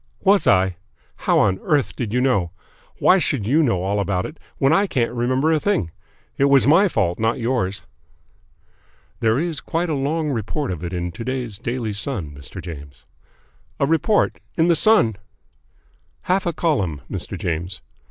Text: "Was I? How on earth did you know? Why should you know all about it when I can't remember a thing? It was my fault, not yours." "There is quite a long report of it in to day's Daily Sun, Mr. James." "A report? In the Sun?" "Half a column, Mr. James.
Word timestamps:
"Was 0.23 0.47
I? 0.47 0.77
How 1.15 1.37
on 1.37 1.59
earth 1.61 1.95
did 1.95 2.11
you 2.11 2.21
know? 2.21 2.49
Why 2.97 3.19
should 3.19 3.45
you 3.45 3.61
know 3.61 3.83
all 3.83 3.99
about 3.99 4.25
it 4.25 4.39
when 4.57 4.73
I 4.73 4.87
can't 4.87 5.11
remember 5.11 5.53
a 5.53 5.59
thing? 5.59 5.91
It 6.39 6.45
was 6.45 6.65
my 6.65 6.87
fault, 6.87 7.19
not 7.19 7.37
yours." 7.37 7.85
"There 9.19 9.37
is 9.37 9.61
quite 9.61 9.89
a 9.89 9.93
long 9.93 10.31
report 10.31 10.71
of 10.71 10.83
it 10.83 10.91
in 10.91 11.11
to 11.11 11.23
day's 11.23 11.59
Daily 11.59 11.93
Sun, 11.93 12.31
Mr. 12.31 12.59
James." 12.59 13.05
"A 13.79 13.85
report? 13.85 14.39
In 14.57 14.69
the 14.69 14.75
Sun?" 14.75 15.17
"Half 16.23 16.47
a 16.47 16.53
column, 16.53 17.01
Mr. 17.07 17.37
James. 17.37 17.81